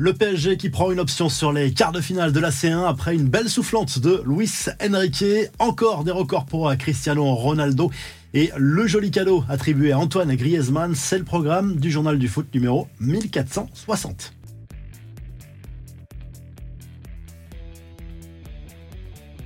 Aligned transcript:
Le 0.00 0.12
PSG 0.12 0.58
qui 0.58 0.70
prend 0.70 0.92
une 0.92 1.00
option 1.00 1.28
sur 1.28 1.52
les 1.52 1.72
quarts 1.72 1.90
de 1.90 2.00
finale 2.00 2.30
de 2.30 2.38
la 2.38 2.50
C1 2.50 2.86
après 2.86 3.16
une 3.16 3.28
belle 3.28 3.48
soufflante 3.48 3.98
de 3.98 4.22
Luis 4.24 4.66
Enrique. 4.80 5.24
Encore 5.58 6.04
des 6.04 6.12
records 6.12 6.46
pour 6.46 6.72
Cristiano 6.76 7.34
Ronaldo. 7.34 7.90
Et 8.32 8.52
le 8.56 8.86
joli 8.86 9.10
cadeau 9.10 9.42
attribué 9.48 9.90
à 9.90 9.98
Antoine 9.98 10.32
Griezmann, 10.36 10.94
c'est 10.94 11.18
le 11.18 11.24
programme 11.24 11.80
du 11.80 11.90
journal 11.90 12.16
du 12.16 12.28
foot 12.28 12.46
numéro 12.54 12.86
1460. 13.00 14.34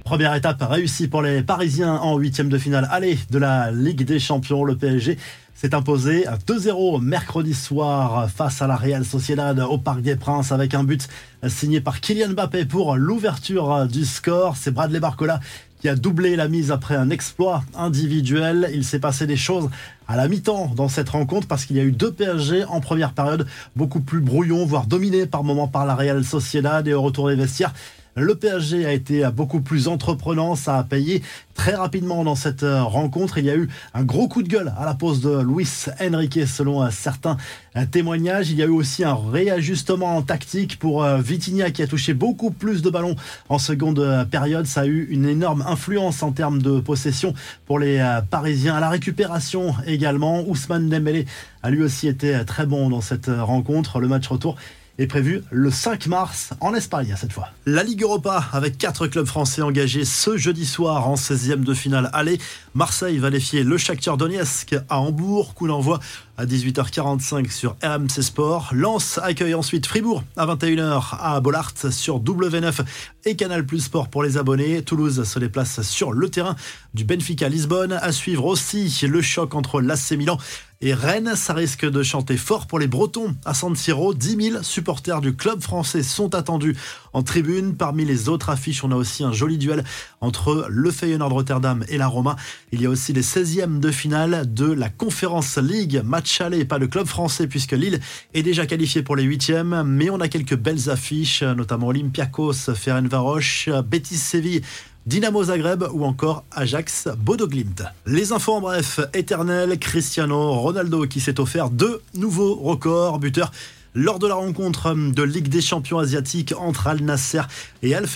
Première 0.05 0.35
étape 0.35 0.61
réussie 0.61 1.09
pour 1.09 1.23
les 1.23 1.43
Parisiens 1.43 1.95
en 1.95 2.19
huitième 2.19 2.51
de 2.51 2.59
finale 2.59 2.87
aller 2.91 3.19
de 3.31 3.39
la 3.39 3.71
Ligue 3.71 4.05
des 4.05 4.19
Champions. 4.19 4.65
Le 4.65 4.77
PSG 4.77 5.17
s'est 5.63 5.77
imposé 5.77 6.27
2-0 6.49 7.01
mercredi 7.01 7.55
soir 7.55 8.29
face 8.29 8.61
à 8.63 8.67
la 8.67 8.75
Real 8.75 9.05
Sociedad 9.05 9.61
au 9.61 9.79
Parc 9.79 10.01
des 10.01 10.17
Princes 10.17 10.51
avec 10.51 10.75
un 10.75 10.83
but 10.83 11.09
signé 11.47 11.81
par 11.81 12.01
Kylian 12.01 12.31
Mbappé 12.31 12.65
pour 12.65 12.97
l'ouverture 12.97 13.87
du 13.87 14.05
score. 14.05 14.57
C'est 14.57 14.73
Bradley 14.73 14.99
Barcola 14.99 15.39
qui 15.81 15.89
a 15.89 15.95
doublé 15.95 16.35
la 16.35 16.49
mise 16.49 16.73
après 16.73 16.97
un 16.97 17.11
exploit 17.11 17.63
individuel. 17.77 18.71
Il 18.75 18.83
s'est 18.83 18.99
passé 18.99 19.29
des 19.29 19.37
choses 19.37 19.71
à 20.09 20.17
la 20.17 20.27
mi-temps 20.27 20.73
dans 20.75 20.89
cette 20.89 21.11
rencontre 21.11 21.47
parce 21.47 21.65
qu'il 21.65 21.77
y 21.77 21.81
a 21.81 21.85
eu 21.85 21.93
deux 21.93 22.11
PSG 22.11 22.65
en 22.65 22.81
première 22.81 23.13
période 23.13 23.47
beaucoup 23.77 24.01
plus 24.01 24.21
brouillons, 24.21 24.67
voire 24.67 24.87
dominés 24.87 25.27
par 25.27 25.45
moments 25.45 25.69
par 25.69 25.87
la 25.87 25.95
Real 25.95 26.25
Sociedad 26.25 26.89
et 26.89 26.93
au 26.93 27.03
retour 27.03 27.29
des 27.29 27.37
vestiaires. 27.37 27.73
Le 28.15 28.35
PSG 28.35 28.85
a 28.85 28.93
été 28.93 29.27
beaucoup 29.35 29.63
plus 29.63 29.89
entreprenant, 29.89 30.55
ça 30.55 30.77
a 30.77 30.85
payé 30.85 31.23
très 31.55 31.75
rapidement 31.75 32.25
dans 32.25 32.35
cette 32.35 32.63
euh, 32.63 32.83
rencontre. 32.83 33.39
Il 33.39 33.47
y 33.47 33.51
a 33.51 33.57
eu 33.57 33.71
un 33.95 34.05
gros 34.05 34.29
coup 34.29 34.43
de 34.43 34.49
gueule 34.49 34.75
à 34.79 34.85
la 34.85 34.93
pause 34.93 35.23
de 35.23 35.41
Luis 35.41 35.87
Enrique 35.99 36.47
selon 36.47 36.83
euh, 36.83 36.91
certains 36.91 37.39
euh, 37.77 37.87
témoignages. 37.91 38.51
Il 38.51 38.59
y 38.59 38.63
a 38.63 38.67
eu 38.67 38.71
aussi 38.71 39.03
un 39.03 39.15
réajustement 39.15 40.21
tactique 40.21 40.79
pour 40.79 41.05
Vitinha 41.05 41.71
qui 41.71 41.83
a 41.83 41.87
touché 41.87 42.13
beaucoup 42.13 42.51
plus 42.51 42.83
de 42.83 42.91
ballons 42.91 43.17
en 43.49 43.59
seconde 43.59 44.27
période. 44.31 44.67
Ça 44.67 44.83
a 44.83 44.87
eu 44.87 45.07
une 45.09 45.25
énorme 45.25 45.65
influence 45.67 46.23
en 46.23 46.33
termes 46.33 46.61
de 46.61 46.81
possession 46.81 47.33
pour 47.65 47.79
les 47.79 48.05
Parisiens. 48.31 48.75
À 48.75 48.81
la 48.81 48.91
récupération 48.91 49.75
également, 49.87 50.47
Ousmane 50.47 50.91
Dembélé 50.91 51.25
a 51.63 51.71
lui 51.71 51.83
aussi 51.83 52.09
été 52.09 52.45
très 52.45 52.67
bon 52.67 52.91
dans 52.91 53.01
cette 53.01 53.29
rencontre. 53.29 54.01
Le 54.01 54.09
match 54.09 54.29
retour 54.29 54.57
est 54.99 55.07
prévu 55.07 55.43
le 55.51 55.71
5 55.71 56.07
mars 56.07 56.51
en 56.61 56.75
Espagne 56.75 57.15
cette 57.17 57.33
fois. 57.33 57.49
La 57.67 57.83
Ligue 57.83 58.03
Europa 58.03 58.45
avec 58.53 58.79
quatre 58.79 59.07
clubs 59.07 59.27
français 59.27 59.63
engagés 59.63 60.05
ce 60.05 60.37
jeudi 60.37 60.67
soir 60.67 61.09
en 61.09 61.15
16e 61.15 61.65
de 61.65 61.75
finale 61.75 62.11
Allez, 62.13 62.39
Marseille 62.75 63.19
va 63.19 63.31
défier 63.31 63.65
le 63.65 63.77
Shakhtar 63.79 64.17
Donetsk 64.17 64.77
à 64.89 65.01
Hambourg, 65.01 65.55
coup 65.55 65.67
d'envoi 65.67 66.01
à 66.37 66.47
18h45 66.47 67.51
sur 67.51 67.77
RMC 67.83 68.23
Sport. 68.23 68.71
Lens 68.73 69.19
accueille 69.23 69.55
ensuite 69.55 69.87
Fribourg 69.87 70.25
à 70.37 70.47
21h 70.47 71.17
à 71.21 71.41
Bollard 71.41 71.73
sur 71.91 72.21
W9 72.21 72.81
et 73.25 73.37
Canal 73.37 73.65
Plus 73.65 73.81
Sport 73.81 74.09
pour 74.09 74.23
les 74.23 74.39
abonnés. 74.39 74.83
Toulouse 74.83 75.25
se 75.25 75.39
déplace 75.39 75.83
sur 75.83 76.13
le 76.13 76.29
terrain 76.29 76.57
du 76.95 77.05
Benfica 77.05 77.49
Lisbonne. 77.49 77.93
À 77.93 78.13
suivre 78.13 78.45
aussi 78.45 78.93
le 79.07 79.23
choc 79.23 79.55
entre 79.55 79.81
l'AC 79.81 80.13
Milan 80.13 80.39
et 80.83 80.93
Rennes. 80.93 81.35
Ça 81.37 81.55
risque 81.55 81.89
de 81.89 82.03
chanter 82.03 82.37
fort 82.37 82.67
pour 82.67 82.79
les 82.79 82.89
Bretons 82.89 83.35
à 83.45 83.55
San 83.55 83.75
Siro. 83.75 84.13
10 84.13 84.51
000 84.51 84.63
supporters 84.63 85.21
du 85.21 85.35
club 85.35 85.63
français 85.63 86.03
sont 86.03 86.35
attendus 86.35 86.77
en 87.13 87.23
tribune. 87.23 87.75
Parmi 87.75 88.05
les 88.05 88.29
autres 88.29 88.51
affiches, 88.51 88.85
on 88.85 88.91
a 88.91 88.97
aussi 88.97 89.25
un 89.25 89.33
joli 89.33 89.57
duel 89.57 89.85
entre 90.21 90.67
le 90.69 90.91
Feyenoord 90.91 91.33
Rotterdam 91.33 91.85
et 91.89 91.97
la 91.97 92.09
Roma. 92.09 92.37
Il 92.73 92.83
y 92.83 92.87
a 92.87 92.91
aussi 92.91 93.13
les 93.13 93.23
16e 93.23 93.81
de 93.81 93.91
finale 93.91 94.53
de 94.53 94.71
la 94.71 94.89
Conference 94.89 95.57
League. 95.57 96.03
Match 96.05 96.41
aller, 96.41 96.65
pas 96.65 96.79
le 96.79 96.89
club 96.89 97.07
français 97.07 97.47
puisque 97.47 97.73
Lille 97.73 98.01
est 98.35 98.43
déjà 98.43 98.67
qualifié 98.67 99.03
pour 99.03 99.17
les 99.17 99.25
8e. 99.25 99.85
Mais 99.85 100.11
on 100.11 100.21
a 100.21 100.29
quelques 100.29 100.57
belles 100.57 100.91
affiches, 100.91 101.43
notamment 101.43 101.87
Olympiakos, 101.89 102.75
Ferencvaros, 102.75 103.41
Betis 103.87 104.17
Séville. 104.17 104.63
Dynamo 105.05 105.43
Zagreb 105.43 105.85
ou 105.93 106.05
encore 106.05 106.45
Ajax 106.53 107.09
Bodo-Glimt. 107.19 107.83
Les 108.07 108.31
infos 108.31 108.55
en 108.55 108.61
bref, 108.61 109.01
éternel 109.15 109.77
Cristiano 109.81 110.53
Ronaldo 110.53 111.07
qui 111.07 111.19
s'est 111.19 111.41
offert 111.41 111.71
deux 111.71 112.01
nouveaux 112.15 112.55
records, 112.55 113.19
buteur 113.19 113.51
lors 113.95 114.21
de 114.21 114.29
la 114.29 114.37
rencontre 114.37 114.95
de 114.95 115.23
Ligue 115.25 115.49
des 115.49 115.61
champions 115.61 115.99
asiatiques 115.99 116.55
entre 116.57 116.87
Al 116.87 117.03
Nasser 117.03 117.43
et 117.83 117.97
Al 117.97 118.07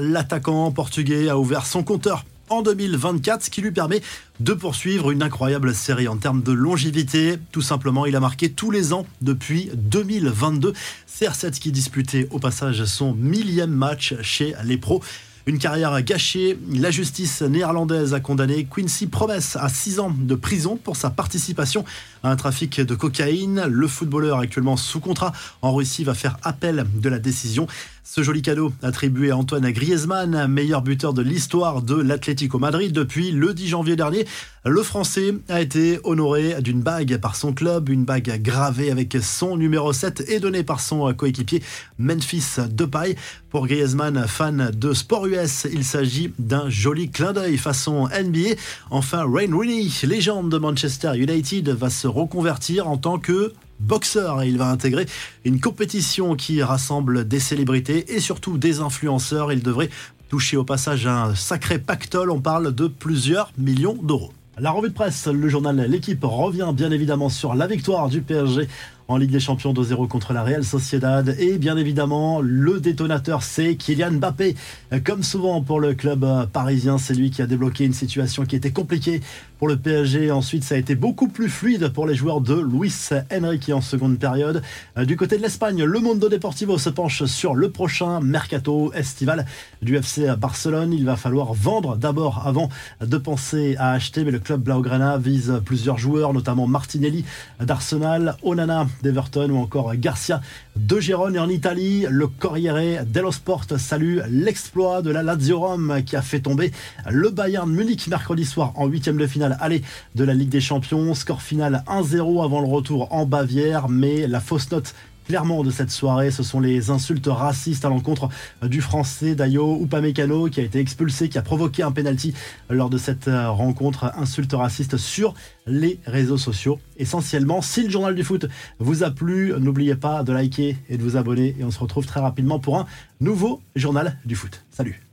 l'attaquant 0.00 0.70
portugais 0.70 1.28
a 1.28 1.36
ouvert 1.36 1.66
son 1.66 1.82
compteur 1.82 2.24
en 2.48 2.62
2024, 2.62 3.42
ce 3.42 3.50
qui 3.50 3.60
lui 3.60 3.72
permet 3.72 4.00
de 4.38 4.52
poursuivre 4.52 5.10
une 5.10 5.24
incroyable 5.24 5.74
série 5.74 6.06
en 6.06 6.16
termes 6.16 6.42
de 6.42 6.52
longévité. 6.52 7.38
Tout 7.50 7.60
simplement, 7.60 8.06
il 8.06 8.14
a 8.14 8.20
marqué 8.20 8.50
tous 8.50 8.70
les 8.70 8.92
ans 8.92 9.04
depuis 9.20 9.70
2022. 9.74 10.72
CR7 11.08 11.58
qui 11.58 11.72
disputait 11.72 12.28
au 12.30 12.38
passage 12.38 12.84
son 12.84 13.14
millième 13.14 13.72
match 13.72 14.14
chez 14.22 14.54
les 14.64 14.76
pros. 14.76 15.02
Une 15.48 15.58
carrière 15.58 16.02
gâchée. 16.02 16.58
La 16.72 16.90
justice 16.90 17.40
néerlandaise 17.40 18.14
a 18.14 18.18
condamné 18.18 18.66
Quincy 18.68 19.06
Promesse 19.06 19.54
à 19.54 19.68
6 19.68 20.00
ans 20.00 20.10
de 20.10 20.34
prison 20.34 20.76
pour 20.76 20.96
sa 20.96 21.08
participation 21.08 21.84
à 22.24 22.32
un 22.32 22.36
trafic 22.36 22.80
de 22.80 22.94
cocaïne. 22.96 23.62
Le 23.68 23.86
footballeur 23.86 24.40
actuellement 24.40 24.76
sous 24.76 24.98
contrat 24.98 25.32
en 25.62 25.72
Russie 25.72 26.02
va 26.02 26.14
faire 26.14 26.36
appel 26.42 26.84
de 26.96 27.08
la 27.08 27.20
décision. 27.20 27.68
Ce 28.02 28.24
joli 28.24 28.42
cadeau 28.42 28.72
attribué 28.82 29.30
à 29.30 29.36
Antoine 29.36 29.70
Griezmann, 29.70 30.48
meilleur 30.48 30.82
buteur 30.82 31.12
de 31.12 31.22
l'histoire 31.22 31.80
de 31.80 31.94
l'Atlético 31.94 32.58
Madrid 32.58 32.92
depuis 32.92 33.30
le 33.30 33.54
10 33.54 33.68
janvier 33.68 33.94
dernier. 33.94 34.26
Le 34.68 34.82
Français 34.82 35.32
a 35.48 35.60
été 35.60 36.00
honoré 36.02 36.60
d'une 36.60 36.80
bague 36.80 37.18
par 37.18 37.36
son 37.36 37.52
club, 37.52 37.88
une 37.88 38.04
bague 38.04 38.42
gravée 38.42 38.90
avec 38.90 39.16
son 39.22 39.56
numéro 39.56 39.92
7 39.92 40.24
et 40.28 40.40
donnée 40.40 40.64
par 40.64 40.80
son 40.80 41.14
coéquipier 41.14 41.62
Memphis 42.00 42.56
Depay. 42.68 43.14
Pour 43.48 43.68
Griezmann, 43.68 44.26
fan 44.26 44.72
de 44.74 44.92
sport 44.92 45.28
US, 45.28 45.68
il 45.72 45.84
s'agit 45.84 46.32
d'un 46.40 46.68
joli 46.68 47.10
clin 47.10 47.32
d'œil 47.32 47.58
façon 47.58 48.08
NBA. 48.08 48.56
Enfin, 48.90 49.24
Wayne 49.24 49.54
Rooney, 49.54 49.88
légende 50.02 50.50
de 50.50 50.58
Manchester 50.58 51.12
United, 51.14 51.68
va 51.68 51.88
se 51.88 52.08
reconvertir 52.08 52.88
en 52.88 52.96
tant 52.96 53.20
que 53.20 53.52
boxeur 53.78 54.42
il 54.42 54.58
va 54.58 54.68
intégrer 54.68 55.06
une 55.44 55.60
compétition 55.60 56.34
qui 56.34 56.60
rassemble 56.60 57.28
des 57.28 57.38
célébrités 57.38 58.16
et 58.16 58.18
surtout 58.18 58.58
des 58.58 58.80
influenceurs. 58.80 59.52
Il 59.52 59.62
devrait 59.62 59.90
toucher 60.28 60.56
au 60.56 60.64
passage 60.64 61.06
un 61.06 61.36
sacré 61.36 61.78
pactole. 61.78 62.32
On 62.32 62.40
parle 62.40 62.74
de 62.74 62.88
plusieurs 62.88 63.52
millions 63.56 63.96
d'euros. 64.02 64.32
La 64.58 64.70
revue 64.70 64.88
de 64.88 64.94
presse, 64.94 65.26
le 65.26 65.50
journal 65.50 65.76
L'équipe 65.76 66.24
revient 66.24 66.70
bien 66.72 66.90
évidemment 66.90 67.28
sur 67.28 67.54
la 67.54 67.66
victoire 67.66 68.08
du 68.08 68.22
PSG 68.22 68.68
en 69.08 69.16
Ligue 69.16 69.30
des 69.30 69.40
Champions 69.40 69.72
2-0 69.72 70.08
contre 70.08 70.32
la 70.32 70.42
Real 70.42 70.64
Sociedad. 70.64 71.36
Et 71.38 71.58
bien 71.58 71.76
évidemment, 71.76 72.40
le 72.40 72.80
détonateur, 72.80 73.42
c'est 73.42 73.76
Kylian 73.76 74.12
Mbappé. 74.12 74.56
Comme 75.04 75.22
souvent 75.22 75.62
pour 75.62 75.80
le 75.80 75.94
club 75.94 76.26
parisien, 76.52 76.98
c'est 76.98 77.14
lui 77.14 77.30
qui 77.30 77.42
a 77.42 77.46
débloqué 77.46 77.84
une 77.84 77.92
situation 77.92 78.44
qui 78.44 78.56
était 78.56 78.72
compliquée 78.72 79.20
pour 79.58 79.68
le 79.68 79.76
PSG. 79.76 80.30
Ensuite, 80.30 80.64
ça 80.64 80.74
a 80.74 80.78
été 80.78 80.94
beaucoup 80.94 81.28
plus 81.28 81.48
fluide 81.48 81.88
pour 81.88 82.06
les 82.06 82.14
joueurs 82.14 82.40
de 82.40 82.54
Luis 82.54 83.10
Enrique 83.32 83.70
en 83.72 83.80
seconde 83.80 84.18
période. 84.18 84.62
Du 85.04 85.16
côté 85.16 85.36
de 85.36 85.42
l'Espagne, 85.42 85.84
le 85.84 86.00
Mundo 86.00 86.28
Deportivo 86.28 86.78
se 86.78 86.90
penche 86.90 87.24
sur 87.24 87.54
le 87.54 87.70
prochain 87.70 88.20
mercato 88.20 88.92
estival 88.92 89.46
du 89.82 89.96
FC 89.96 90.34
Barcelone. 90.36 90.92
Il 90.92 91.04
va 91.04 91.16
falloir 91.16 91.54
vendre 91.54 91.96
d'abord 91.96 92.46
avant 92.46 92.68
de 93.00 93.16
penser 93.18 93.76
à 93.78 93.92
acheter. 93.92 94.24
Mais 94.24 94.32
le 94.32 94.40
club 94.40 94.62
Blaugrana 94.62 95.16
vise 95.16 95.60
plusieurs 95.64 95.98
joueurs, 95.98 96.32
notamment 96.32 96.66
Martinelli 96.66 97.24
d'Arsenal, 97.60 98.36
Onana 98.42 98.86
d'Everton 99.02 99.50
ou 99.50 99.58
encore 99.58 99.94
Garcia 99.96 100.40
de 100.76 101.00
Gérone. 101.00 101.36
Et 101.36 101.38
en 101.38 101.48
Italie, 101.48 102.06
le 102.08 102.26
Corriere 102.26 103.04
dello 103.04 103.32
Sport 103.32 103.64
salue 103.78 104.18
l'exploit 104.30 105.02
de 105.02 105.10
la 105.10 105.22
Lazio 105.22 105.60
Rome 105.60 106.02
qui 106.04 106.16
a 106.16 106.22
fait 106.22 106.40
tomber 106.40 106.72
le 107.08 107.30
Bayern 107.30 107.70
Munich 107.70 108.08
mercredi 108.08 108.44
soir 108.44 108.72
en 108.76 108.86
huitième 108.86 109.16
de 109.16 109.26
finale 109.26 109.56
aller 109.60 109.82
de 110.14 110.24
la 110.24 110.34
Ligue 110.34 110.50
des 110.50 110.60
Champions. 110.60 111.14
Score 111.14 111.42
final 111.42 111.84
1-0 111.86 112.44
avant 112.44 112.60
le 112.60 112.68
retour 112.68 113.12
en 113.12 113.26
Bavière, 113.26 113.88
mais 113.88 114.26
la 114.26 114.40
fausse 114.40 114.70
note 114.70 114.94
clairement 115.26 115.62
de 115.62 115.70
cette 115.70 115.90
soirée. 115.90 116.30
Ce 116.30 116.42
sont 116.42 116.60
les 116.60 116.90
insultes 116.90 117.28
racistes 117.28 117.84
à 117.84 117.88
l'encontre 117.88 118.28
du 118.62 118.80
français 118.80 119.34
Dayo 119.34 119.82
Upamecano 119.82 120.48
qui 120.48 120.60
a 120.60 120.62
été 120.62 120.78
expulsé, 120.78 121.28
qui 121.28 121.38
a 121.38 121.42
provoqué 121.42 121.82
un 121.82 121.92
penalty 121.92 122.34
lors 122.70 122.90
de 122.90 122.98
cette 122.98 123.28
euh, 123.28 123.50
rencontre. 123.50 124.12
Insultes 124.16 124.52
racistes 124.52 124.96
sur 124.96 125.34
les 125.66 126.00
réseaux 126.06 126.38
sociaux. 126.38 126.78
Essentiellement, 126.96 127.62
si 127.62 127.82
le 127.82 127.90
journal 127.90 128.14
du 128.14 128.24
foot 128.24 128.46
vous 128.78 129.02
a 129.02 129.10
plu, 129.10 129.52
n'oubliez 129.58 129.96
pas 129.96 130.22
de 130.22 130.32
liker 130.32 130.76
et 130.88 130.96
de 130.96 131.02
vous 131.02 131.16
abonner. 131.16 131.56
Et 131.58 131.64
on 131.64 131.70
se 131.70 131.78
retrouve 131.78 132.06
très 132.06 132.20
rapidement 132.20 132.58
pour 132.58 132.78
un 132.78 132.86
nouveau 133.20 133.60
journal 133.74 134.18
du 134.24 134.36
foot. 134.36 134.64
Salut 134.70 135.00